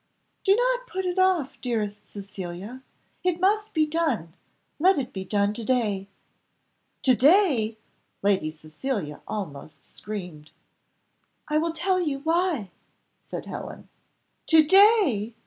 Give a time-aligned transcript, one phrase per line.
[0.43, 2.81] "Do not put it off, dearest Cecilia.
[3.23, 4.33] It must be done
[4.79, 6.07] let it be done to day."
[7.03, 7.77] "To day!"
[8.23, 10.49] Lady Cecilia almost screamed.
[11.49, 12.71] "I will tell you why,"
[13.19, 13.89] said Helen.
[14.47, 15.35] "To day!"